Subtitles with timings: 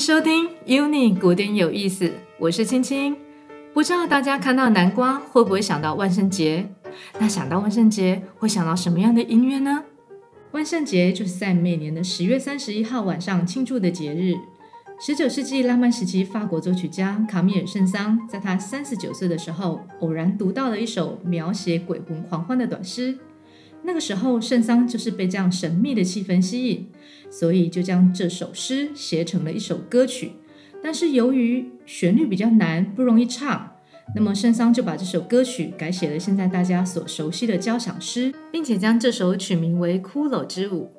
[0.00, 3.14] 收听 Uni 古典有意思，我是青青。
[3.74, 6.66] 不知道大家看到南瓜会不会想到万圣节？
[7.18, 9.84] 那想到万圣节会想到什么样的音乐呢？
[10.52, 14.32] 万圣节就是在每年的十月三十一号晚上庆祝的节日。
[14.98, 23.18] 十九世纪浪漫时期，法国作曲家卡米尔·圣桑在他三十九岁的时候，偶然读到了一首描写鬼魂狂欢的短诗。
[23.82, 26.88] 那个时候，圣桑就是被这样神秘的气氛吸引，
[27.30, 30.32] 所以就将这首诗写成了一首歌曲。
[30.82, 33.72] 但是由于旋律比较难，不容易唱，
[34.14, 40.92] 那么圣桑就把这首歌曲改写了现在大家所熟悉的交响诗，并且将这首曲名为《骷髅之舞》。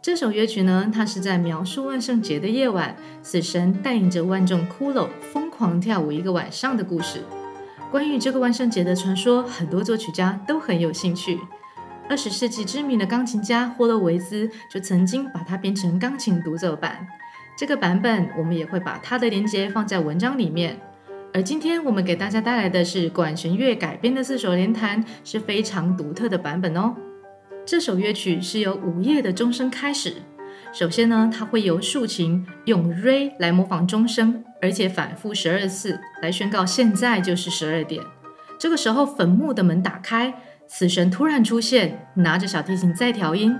[0.00, 7.22] 这首乐曲呢，它是在描述万圣节的夜晚，死神带领着万众骷髅疯狂跳舞一个晚上的故事。
[7.90, 11.38] 关于这个万圣节的传说，很多作曲家都很有兴趣。
[12.08, 17.06] 二十世纪知名的钢琴家霍洛维兹就曾经把它编成钢琴独奏版。
[17.56, 20.78] 这个版本我们也会把它的连接放在文章里面。
[21.32, 26.94] 而今天我们给大家带来的是管弦乐改编的四手联弹，是非常独特的版本哦。
[27.64, 30.16] 这首乐曲是由午夜的钟声开始。
[30.72, 38.02] 首先呢，它会由竖琴用 re 来模仿钟声，而且反复十二次来宣告现在就是十二点。
[38.58, 40.34] 这个时候，坟墓的门打开，
[40.74, 43.54] 死神突然出现，拿着小提琴在调音。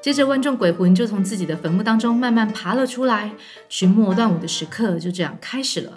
[0.00, 3.32] 接着，万众鬼魂就从自己的坟墓当中慢慢爬了出来，
[3.68, 5.90] 寻魔断舞的时刻就这样开始了。《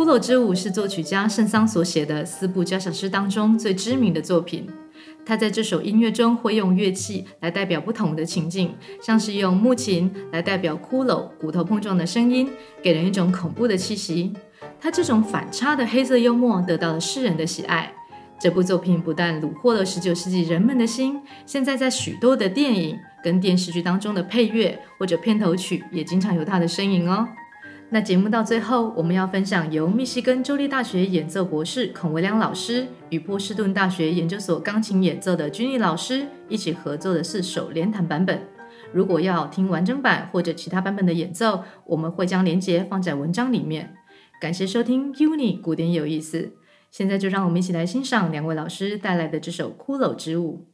[0.00, 4.66] 骷髅之舞》是作曲家圣桑所写的四部交响诗当中最知名的作品。
[5.26, 12.48] 他在这首音乐中会用乐器来代表不同的情境，像是用木琴来代表骷髅骨头碰撞的声音，
[12.80, 14.32] 给人一种恐怖的气息。
[14.80, 17.92] 他这种反差的黑色幽默得到了世人的喜爱。
[18.40, 27.28] 这部作品不但虏获了十九世纪人们的心，现在在许多的电影跟电视剧当中的配乐或者片头曲也经常有他的身影哦。
[27.92, 38.46] 那节目到最后，我们要分享由密西根州立大学演奏博士孔维良老师与波士顿大学研究所钢琴演奏的君毅老师一起合作的四首联弹版本。
[38.92, 43.96] 如果要听完整版或者其他版本的演奏，我们会将连接放在文章里面。
[44.40, 46.52] 感谢收听 Uni 古典有意思，
[46.92, 50.68] 现在就让我们一起来欣赏两位老师带来的这首《骷髅之舞》。